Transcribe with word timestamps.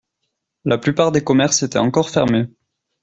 La 0.65 0.79
plupart 0.79 1.11
des 1.11 1.23
commerces 1.23 1.61
étaient 1.61 1.77
encore 1.77 2.09
fermés. 2.09 2.47